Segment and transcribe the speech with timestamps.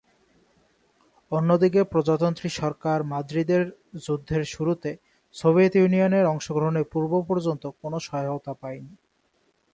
[1.31, 3.63] অন্যদিকে প্রজাতন্ত্রী সরকার মাদ্রিদের
[4.05, 4.91] যুদ্ধের শুরুতে
[5.35, 8.93] সোভিয়েত ইউনিয়নের অংশগ্রহণের পূর্ব-পর্যন্ত কোন সহায়তা পায়নি।